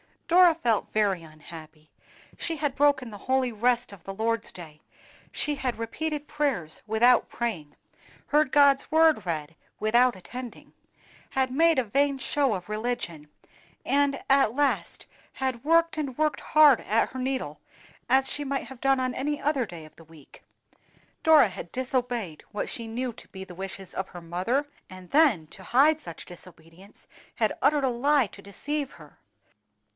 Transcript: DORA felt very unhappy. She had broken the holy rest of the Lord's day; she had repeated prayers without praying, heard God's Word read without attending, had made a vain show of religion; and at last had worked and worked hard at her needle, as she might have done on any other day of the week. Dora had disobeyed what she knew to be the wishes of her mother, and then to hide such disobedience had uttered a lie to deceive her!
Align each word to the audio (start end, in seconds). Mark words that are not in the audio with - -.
DORA 0.27 0.55
felt 0.55 0.91
very 0.93 1.21
unhappy. 1.23 1.91
She 2.37 2.55
had 2.55 2.73
broken 2.73 3.11
the 3.11 3.17
holy 3.27 3.51
rest 3.51 3.91
of 3.93 4.03
the 4.05 4.13
Lord's 4.13 4.51
day; 4.51 4.79
she 5.31 5.55
had 5.55 5.77
repeated 5.77 6.27
prayers 6.29 6.81
without 6.87 7.29
praying, 7.29 7.75
heard 8.27 8.51
God's 8.53 8.89
Word 8.89 9.25
read 9.25 9.55
without 9.79 10.15
attending, 10.15 10.73
had 11.31 11.51
made 11.51 11.77
a 11.77 11.83
vain 11.83 12.17
show 12.17 12.53
of 12.53 12.69
religion; 12.69 13.29
and 13.85 14.23
at 14.27 14.55
last 14.55 15.05
had 15.33 15.65
worked 15.65 15.97
and 15.97 16.17
worked 16.17 16.39
hard 16.39 16.79
at 16.79 17.09
her 17.09 17.19
needle, 17.19 17.59
as 18.09 18.31
she 18.31 18.45
might 18.45 18.67
have 18.67 18.81
done 18.81 19.01
on 19.01 19.13
any 19.13 19.39
other 19.39 19.67
day 19.67 19.85
of 19.85 19.95
the 19.97 20.03
week. 20.05 20.43
Dora 21.23 21.49
had 21.49 21.71
disobeyed 21.73 22.43
what 22.51 22.69
she 22.69 22.87
knew 22.87 23.11
to 23.13 23.27
be 23.27 23.43
the 23.43 23.53
wishes 23.53 23.93
of 23.93 24.07
her 24.09 24.21
mother, 24.21 24.65
and 24.89 25.11
then 25.11 25.45
to 25.47 25.61
hide 25.61 25.99
such 25.99 26.25
disobedience 26.25 27.05
had 27.35 27.53
uttered 27.61 27.83
a 27.83 27.89
lie 27.89 28.27
to 28.27 28.41
deceive 28.41 28.91
her! 28.93 29.19